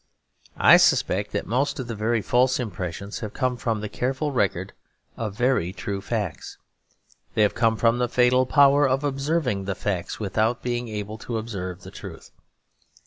I 0.57 0.77
suspect 0.77 1.31
that 1.31 1.45
most 1.45 1.79
of 1.79 1.85
the 1.87 1.93
very 1.93 2.23
false 2.23 2.59
impressions 2.59 3.19
have 3.19 3.35
come 3.35 3.55
from 3.55 3.81
the 3.81 3.87
careful 3.87 4.31
record 4.31 4.73
of 5.15 5.35
very 5.37 5.71
true 5.71 6.01
facts. 6.01 6.57
They 7.35 7.43
have 7.43 7.53
come 7.53 7.77
from 7.77 7.99
the 7.99 8.09
fatal 8.09 8.47
power 8.47 8.89
of 8.89 9.03
observing 9.03 9.65
the 9.65 9.75
facts 9.75 10.19
without 10.19 10.63
being 10.63 10.87
able 10.87 11.19
to 11.19 11.37
observe 11.37 11.83
the 11.83 11.91
truth. 11.91 12.31